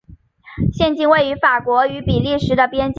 [0.73, 2.89] 现今位于法国与比利时的边界。